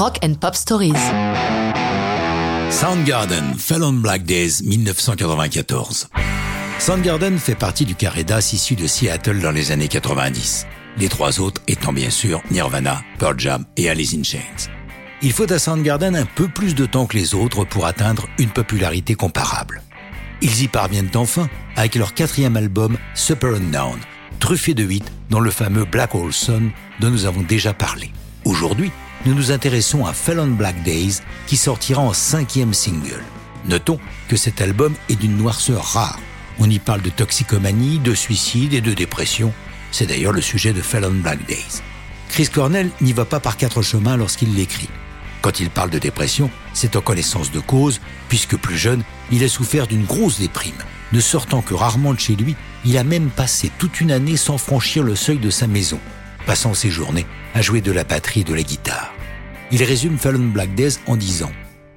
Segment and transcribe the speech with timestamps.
[0.00, 0.94] Rock and Pop Stories.
[2.70, 6.08] Soundgarden, Fell on Black Days, 1994.
[6.78, 10.66] Soundgarden fait partie du carré issu de Seattle dans les années 90.
[10.96, 14.70] Les trois autres étant bien sûr Nirvana, Pearl Jam et Alice in Chains.
[15.20, 18.48] Il faut à Soundgarden un peu plus de temps que les autres pour atteindre une
[18.48, 19.82] popularité comparable.
[20.40, 23.98] Ils y parviennent enfin avec leur quatrième album Super Unknown,
[24.38, 26.70] truffé de hits dans le fameux Black Hole Sun
[27.00, 28.10] dont nous avons déjà parlé.
[28.46, 28.90] Aujourd'hui,
[29.26, 33.22] nous nous intéressons à Fell on Black Days qui sortira en cinquième single.
[33.66, 36.18] Notons que cet album est d'une noirceur rare.
[36.58, 39.52] On y parle de toxicomanie, de suicide et de dépression.
[39.92, 41.82] C'est d'ailleurs le sujet de Fell on Black Days.
[42.30, 44.88] Chris Cornell n'y va pas par quatre chemins lorsqu'il l'écrit.
[45.42, 49.48] Quand il parle de dépression, c'est en connaissance de cause, puisque plus jeune, il a
[49.48, 50.74] souffert d'une grosse déprime.
[51.12, 54.58] Ne sortant que rarement de chez lui, il a même passé toute une année sans
[54.58, 55.98] franchir le seuil de sa maison,
[56.50, 59.14] passant ses journées à jouer de la batterie et de la guitare.
[59.70, 61.52] Il résume Fallon Black Days en disant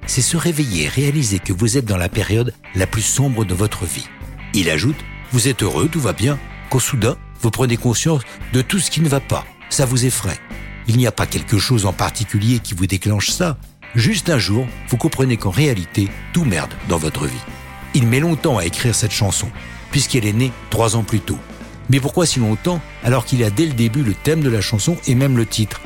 [0.06, 3.52] C'est se réveiller et réaliser que vous êtes dans la période la plus sombre de
[3.52, 4.06] votre vie.
[4.52, 4.94] Il ajoute
[5.32, 6.38] Vous êtes heureux, tout va bien,
[6.70, 9.44] qu'au soudain, vous prenez conscience de tout ce qui ne va pas.
[9.70, 10.38] Ça vous effraie.
[10.86, 13.58] Il n'y a pas quelque chose en particulier qui vous déclenche ça.
[13.96, 17.44] Juste un jour, vous comprenez qu'en réalité, tout merde dans votre vie.
[17.92, 19.50] Il met longtemps à écrire cette chanson,
[19.90, 21.40] puisqu'elle est née trois ans plus tôt.
[21.90, 24.96] Mais pourquoi si longtemps alors qu'il a dès le début le thème de la chanson
[25.06, 25.80] et même le titre?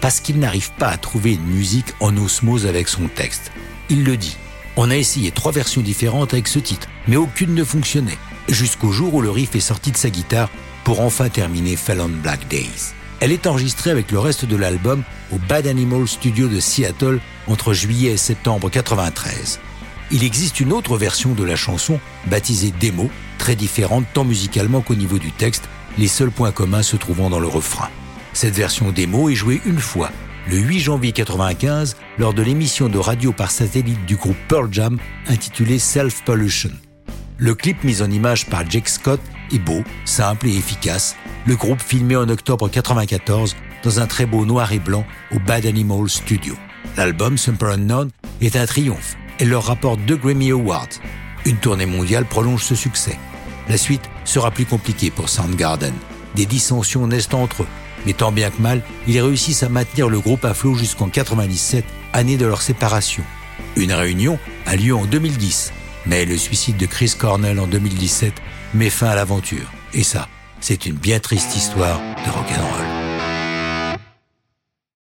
[0.00, 3.52] Parce qu'il n'arrive pas à trouver une musique en osmose avec son texte.
[3.88, 4.36] Il le dit.
[4.76, 9.14] On a essayé trois versions différentes avec ce titre, mais aucune ne fonctionnait, jusqu'au jour
[9.14, 10.50] où le riff est sorti de sa guitare
[10.84, 12.94] pour enfin terminer Fell on Black Days.
[13.20, 15.02] Elle est enregistrée avec le reste de l'album
[15.32, 19.58] au Bad Animal Studio de Seattle entre juillet et septembre 93.
[20.10, 24.94] Il existe une autre version de la chanson, baptisée Démo, très différente tant musicalement qu'au
[24.94, 27.90] niveau du texte, les seuls points communs se trouvant dans le refrain.
[28.32, 30.10] Cette version démo est jouée une fois,
[30.48, 34.98] le 8 janvier 95, lors de l'émission de radio par satellite du groupe Pearl Jam
[35.26, 36.70] intitulée Self Pollution.
[37.36, 39.20] Le clip mis en image par Jake Scott
[39.52, 41.16] est beau, simple et efficace.
[41.46, 45.66] Le groupe filmé en octobre 94 dans un très beau noir et blanc au Bad
[45.66, 46.54] Animal Studio.
[46.96, 50.88] L'album Super Unknown est un triomphe et leur rapporte deux Grammy Awards.
[51.44, 53.18] Une tournée mondiale prolonge ce succès.
[53.68, 55.94] La suite sera plus compliquée pour Soundgarden.
[56.34, 57.68] Des dissensions naissent entre eux,
[58.06, 61.84] mais tant bien que mal, ils réussissent à maintenir le groupe à flot jusqu'en 97,
[62.12, 63.22] année de leur séparation.
[63.76, 65.72] Une réunion a lieu en 2010
[66.08, 68.32] mais le suicide de Chris Cornell en 2017
[68.74, 69.70] met fin à l'aventure.
[69.92, 70.28] Et ça,
[70.60, 72.97] c'est une bien triste histoire de rock'n'roll.